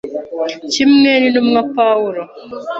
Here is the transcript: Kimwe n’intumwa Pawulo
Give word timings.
Kimwe 0.73 1.11
n’intumwa 1.17 1.61
Pawulo 1.75 2.23